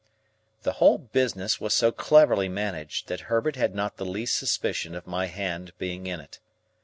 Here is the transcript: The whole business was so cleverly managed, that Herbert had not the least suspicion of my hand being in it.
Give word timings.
The 0.63 0.71
whole 0.81 0.97
business 0.97 1.61
was 1.61 1.75
so 1.75 1.91
cleverly 1.91 2.49
managed, 2.49 3.07
that 3.09 3.19
Herbert 3.29 3.55
had 3.55 3.75
not 3.75 3.97
the 3.97 4.03
least 4.05 4.35
suspicion 4.35 4.95
of 4.95 5.05
my 5.05 5.27
hand 5.27 5.73
being 5.77 6.07
in 6.07 6.19
it. 6.19 6.39